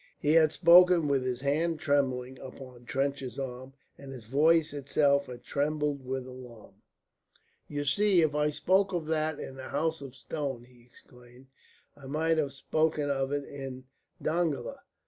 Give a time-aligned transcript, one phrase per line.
[0.17, 5.43] He had spoken with his hand trembling upon Trench's arm, and his voice itself had
[5.43, 6.73] trembled with alarm.
[7.67, 11.49] "You see if I spoke of that in the House of Stone," he exclaimed,
[11.95, 13.83] "I might have spoken of it in
[14.19, 14.79] Dongola.